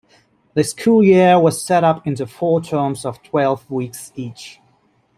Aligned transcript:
The 0.55 0.63
school 0.63 1.03
year 1.03 1.39
was 1.39 1.63
set 1.63 1.83
up 1.83 2.07
into 2.07 2.25
four 2.25 2.59
terms 2.59 3.05
of 3.05 3.21
twelve 3.21 3.69
weeks 3.69 4.11
each. 4.15 4.59